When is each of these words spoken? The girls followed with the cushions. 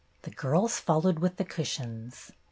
The 0.23 0.31
girls 0.31 0.79
followed 0.79 1.19
with 1.19 1.37
the 1.37 1.45
cushions. 1.45 2.31